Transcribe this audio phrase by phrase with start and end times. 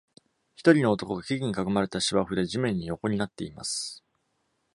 [0.55, 4.03] 一人の男が木々に囲まれた芝生で地面に横になっています。